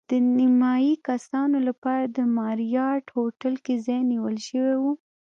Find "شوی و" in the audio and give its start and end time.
4.47-4.83